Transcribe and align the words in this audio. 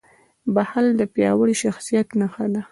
•بښل 0.53 0.87
د 0.99 1.01
پیاوړي 1.13 1.55
شخصیت 1.63 2.07
نښه 2.19 2.45
ده. 2.53 2.61